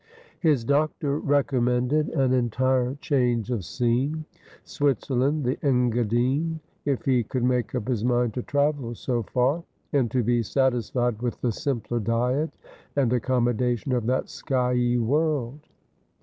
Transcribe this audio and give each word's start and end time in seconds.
His 0.39 0.63
doctor 0.63 1.19
recommended 1.19 2.09
an 2.09 2.33
entire 2.33 2.95
change 3.01 3.51
of 3.51 3.63
scene— 3.63 4.25
Switzerland, 4.63 5.43
the 5.45 5.57
Engadine, 5.63 6.59
if 6.85 7.05
he 7.05 7.21
could 7.23 7.43
make 7.43 7.75
up 7.75 7.87
his 7.87 8.03
mind 8.03 8.33
to 8.33 8.41
travel 8.41 8.95
so 8.95 9.21
far, 9.21 9.63
and 9.93 10.09
to 10.09 10.23
be 10.23 10.41
satisfied 10.41 11.21
with 11.21 11.39
the 11.41 11.51
simpler 11.51 11.99
diet 11.99 12.49
and 12.95 13.13
accommodation 13.13 13.91
of 13.91 14.07
that 14.07 14.27
skyey 14.27 14.97
world. 14.97 15.59